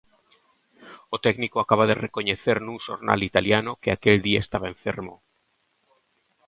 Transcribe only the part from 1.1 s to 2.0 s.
O técnico acaba de